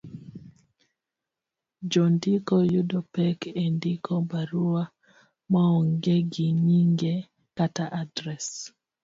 [1.91, 4.83] Jondiko yudo pek e ndiko barua
[5.53, 7.13] maonge gi nyinge
[7.57, 8.47] kata adres,